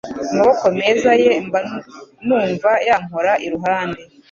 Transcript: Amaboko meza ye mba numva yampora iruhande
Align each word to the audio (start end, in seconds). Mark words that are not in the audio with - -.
Amaboko 0.31 0.65
meza 0.79 1.11
ye 1.23 1.33
mba 1.45 1.59
numva 2.25 2.71
yampora 2.87 3.31
iruhande 3.45 4.01